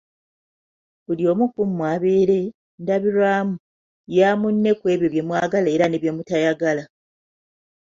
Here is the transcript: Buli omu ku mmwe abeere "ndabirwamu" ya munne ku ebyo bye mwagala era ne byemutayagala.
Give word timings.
Buli 1.05 1.23
omu 1.31 1.45
ku 1.53 1.61
mmwe 1.69 1.85
abeere 1.95 2.39
"ndabirwamu" 2.81 3.55
ya 4.17 4.29
munne 4.39 4.71
ku 4.79 4.85
ebyo 4.93 5.07
bye 5.13 5.25
mwagala 5.27 5.69
era 5.75 5.85
ne 5.87 5.97
byemutayagala. 6.01 6.83